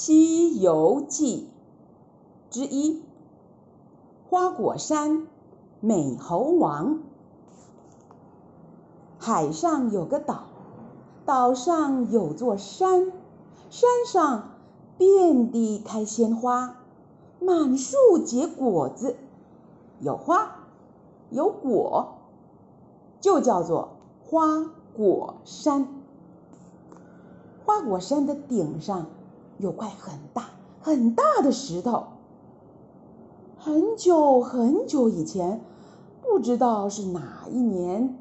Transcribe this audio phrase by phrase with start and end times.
[0.00, 1.48] 西游记
[2.50, 3.02] 之一：
[4.30, 5.26] 花果山
[5.80, 7.00] 美猴王。
[9.18, 10.44] 海上有个岛，
[11.26, 13.12] 岛上有座山，
[13.70, 14.50] 山上
[14.98, 16.76] 遍地开鲜花，
[17.40, 19.16] 满树结果子，
[19.98, 20.68] 有花
[21.28, 22.18] 有果，
[23.20, 23.88] 就叫做
[24.24, 24.64] 花
[24.96, 25.88] 果山。
[27.66, 29.06] 花果山的顶上
[29.58, 30.44] 有块很大
[30.80, 32.04] 很大的石头。
[33.58, 35.60] 很久很久以前，
[36.22, 38.16] 不知道是哪一年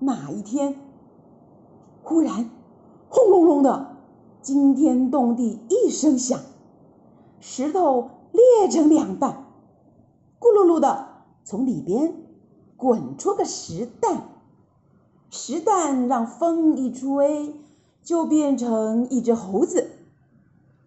[0.00, 0.76] 哪一天，
[2.02, 2.50] 忽然
[3.08, 3.96] 轰隆隆的
[4.42, 6.40] 惊天动地一声响，
[7.38, 9.46] 石头裂成两半，
[10.40, 11.06] 咕噜噜的
[11.44, 12.14] 从里边
[12.76, 14.28] 滚出个石蛋，
[15.30, 17.54] 石蛋让风一吹。
[18.02, 19.90] 就变成一只猴子，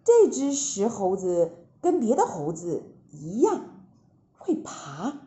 [0.04, 3.64] 这只石猴子跟别的猴子一样，
[4.36, 5.18] 会爬，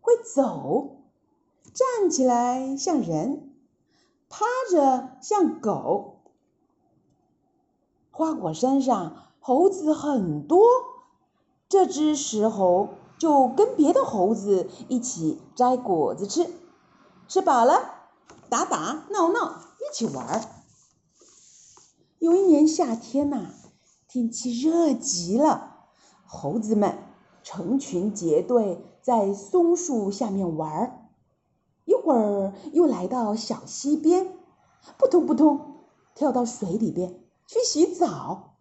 [0.00, 0.96] 会走，
[1.72, 3.54] 站起来像人，
[4.28, 6.22] 趴着像狗。
[8.10, 10.66] 花果山上猴子很多，
[11.68, 16.50] 这只石猴就跟别的猴子一起摘果子吃，
[17.28, 17.92] 吃饱了
[18.48, 20.50] 打打闹闹一起玩。
[22.18, 23.50] 有一年夏天呐，
[24.16, 25.74] 天气热极了，
[26.24, 26.96] 猴子们
[27.42, 31.10] 成群结队在松树下面玩儿，
[31.84, 34.32] 一会儿又来到小溪边，
[34.96, 35.82] 扑通扑通
[36.14, 38.54] 跳到水里边去洗澡，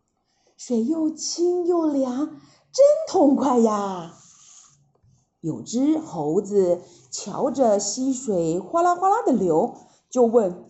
[0.57, 2.17] 水又清又凉，
[2.73, 4.11] 真痛快呀！
[5.39, 9.73] 有只猴子瞧着溪水哗啦哗啦的流，
[10.09, 10.69] 就问。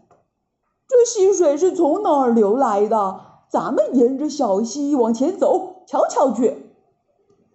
[0.87, 3.33] 这溪水是从哪儿流来的？
[3.55, 6.73] 咱们沿着小溪往前走，瞧瞧去。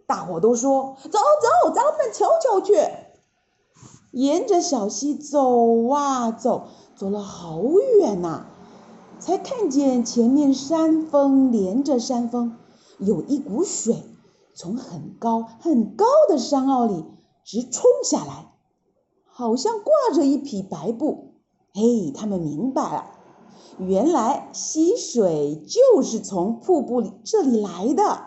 [0.07, 2.73] 大伙都说：“走走，咱们瞧瞧去。”
[4.11, 7.61] 沿着小溪走啊走，走了好
[7.99, 8.47] 远呐，
[9.19, 12.57] 才看见前面山峰连着山峰，
[12.97, 14.03] 有一股水
[14.55, 17.05] 从很高很高的山坳里
[17.45, 18.55] 直冲下来，
[19.27, 21.35] 好像挂着一匹白布。
[21.75, 23.20] 嘿，他们明白了。
[23.81, 28.25] 原来溪水就是从瀑布里这里来的，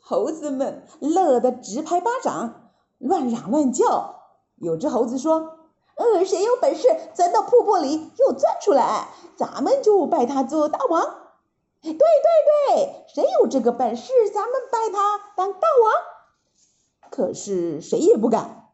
[0.00, 4.14] 猴子们乐得直拍巴掌，乱嚷乱叫。
[4.56, 5.58] 有只猴子说
[5.96, 11.02] ：“呃，谁有本事钻到瀑布里又钻出来，咱们就拜他做大王。”
[11.82, 15.92] 对对对，谁有这个本事，咱们拜他当大王。
[17.10, 18.70] 可是谁也不敢，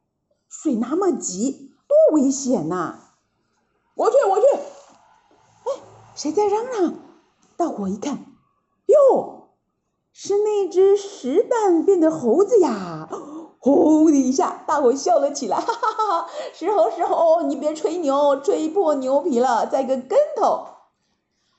[0.48, 3.00] 水那么急，多危险呐！
[3.96, 4.46] 我去，我去。
[6.22, 6.94] 谁在嚷嚷？
[7.56, 8.26] 大伙一看，
[8.86, 9.48] 哟，
[10.12, 13.08] 是那只石蛋变的猴子呀！
[13.58, 16.30] 轰的一下，大伙笑了起来，哈哈哈哈！
[16.54, 20.66] 石猴，石猴，你别吹牛，吹破牛皮了，栽个跟头。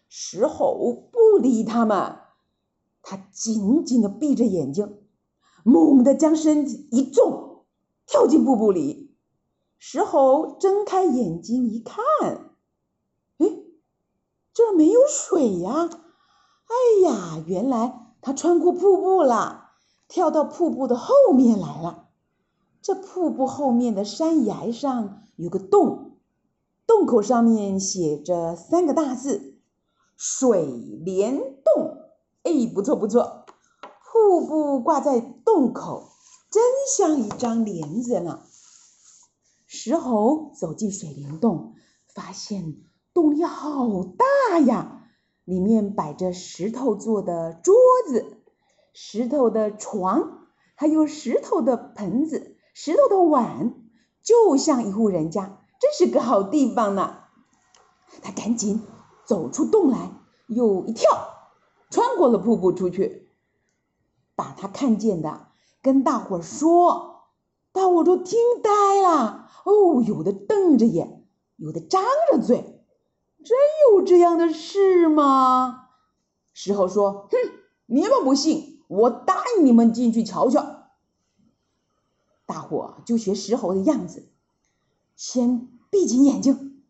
[0.07, 2.19] 石猴不理他们，
[3.02, 4.97] 他紧紧的闭着眼睛，
[5.66, 7.66] 猛地将身子一纵，
[8.07, 9.13] 跳进瀑布里。
[9.78, 12.52] 石猴睁开眼睛一看。
[14.75, 15.89] 没有水呀！
[16.66, 19.72] 哎呀，原来他穿过瀑布了，
[20.07, 22.09] 跳到瀑布的后面来了。
[22.81, 26.17] 这瀑布后面的山崖上有个洞，
[26.85, 29.59] 洞口上面写着三个大字
[30.17, 31.97] “水帘洞”。
[32.44, 33.45] 哎，不错不错，
[34.03, 36.09] 瀑布挂在洞口，
[36.51, 38.41] 真像一张帘子呢。
[39.66, 41.75] 石猴走进水帘洞，
[42.13, 42.84] 发现。
[43.13, 45.03] 洞里好大呀，
[45.44, 47.75] 里面摆着石头做的桌
[48.07, 48.38] 子、
[48.91, 53.75] 石头的床，还有石头的盆子、石头的碗，
[54.23, 57.18] 就像一户人家，真是个好地方呢。
[58.23, 58.81] 他赶紧
[59.25, 60.12] 走出洞来，
[60.47, 61.12] 又一跳，
[61.91, 63.29] 穿过了瀑布出去，
[64.35, 65.47] 把他看见的
[65.84, 67.28] 跟大伙说，
[67.72, 69.49] 大伙都听呆了。
[69.66, 71.28] 哦，有的瞪着眼，
[71.58, 72.83] 有的张着嘴。
[73.43, 73.57] 真
[73.91, 75.90] 有这样的事吗？
[76.53, 77.37] 石猴说：“哼，
[77.87, 80.66] 你们不信，我答应你们进去瞧瞧。”
[82.45, 84.28] 大伙就学石猴的样子，
[85.16, 86.84] 先闭紧眼睛，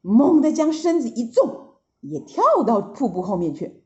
[0.00, 3.82] 猛地将身子一纵，也跳到瀑布后面去。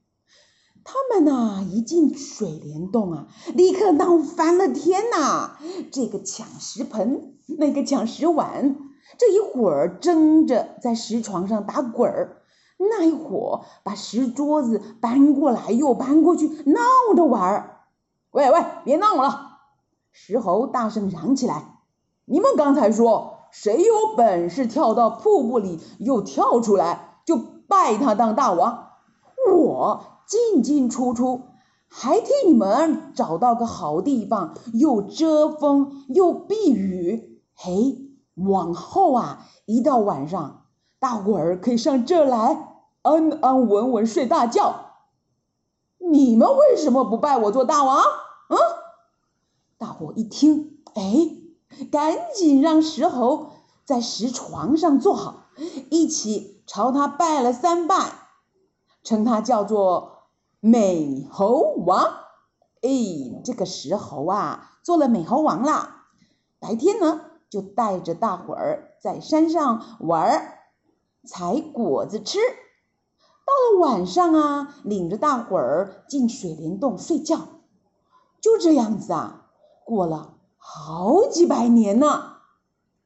[0.85, 5.58] 他们呐，一进水帘洞啊，立刻闹翻了天呐！
[5.91, 8.90] 这个抢石盆，那个抢石碗。
[9.19, 12.43] 这一会儿争着在石床上打滚儿，
[12.79, 16.81] 那一会儿把石桌子搬过来又搬过去，闹
[17.15, 17.77] 着玩儿。
[18.31, 19.59] 喂喂，别闹了！
[20.12, 21.79] 石猴大声嚷起来
[22.27, 28.89] ：“你们刚才说，谁有本事跳到瀑布里又跳出来，就拜他当大王。
[29.53, 31.43] 我进进出出，
[31.89, 37.41] 还替你们找到个好地方，又遮风又避雨。
[37.57, 38.10] 嘿，
[38.47, 40.67] 往后啊，一到晚上，
[40.99, 42.67] 大伙儿可以上这来。”
[43.03, 44.75] 安安稳稳睡大觉，
[45.97, 47.97] 你们为什么不拜我做大王？
[47.97, 48.57] 啊！
[49.79, 51.31] 大伙一听，哎，
[51.91, 53.53] 赶紧让石猴
[53.87, 55.47] 在石床上坐好，
[55.89, 58.13] 一起朝他拜了三拜，
[59.03, 60.25] 称他叫做
[60.61, 62.05] 美猴王。
[62.83, 66.05] 哎，这个石猴啊，做了美猴王啦。
[66.59, 70.58] 白天呢，就带着大伙儿在山上玩儿，
[71.26, 72.38] 采果子吃。
[72.38, 77.41] 到了晚上啊，领着大伙儿进水帘洞睡觉，
[78.41, 79.49] 就这样子啊，
[79.85, 82.30] 过了好几百年呢。